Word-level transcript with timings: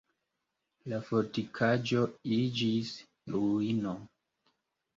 La 0.93 0.97
fortikaĵo 1.09 2.03
iĝis 2.39 2.97
ruino. 3.37 3.97